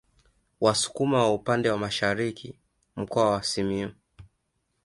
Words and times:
Wasukuma 0.61 1.17
wa 1.19 1.33
upande 1.33 1.69
wa 1.69 1.77
Masharini 1.77 2.59
Mkoa 2.95 3.29
wa 3.31 3.43
Simiyu 3.43 3.91